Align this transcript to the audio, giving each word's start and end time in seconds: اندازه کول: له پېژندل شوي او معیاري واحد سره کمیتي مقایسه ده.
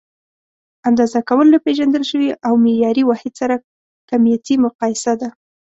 اندازه 0.89 1.19
کول: 1.29 1.47
له 1.53 1.59
پېژندل 1.65 2.03
شوي 2.11 2.29
او 2.47 2.53
معیاري 2.65 3.03
واحد 3.09 3.33
سره 3.41 3.55
کمیتي 4.09 4.55
مقایسه 4.65 5.13
ده. 5.21 5.29